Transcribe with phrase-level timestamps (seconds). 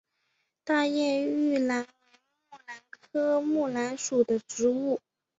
[0.63, 1.85] 大叶玉兰为
[2.49, 4.99] 木兰科木兰属的植物。